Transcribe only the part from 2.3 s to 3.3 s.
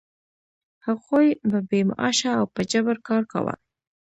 او په جبر کار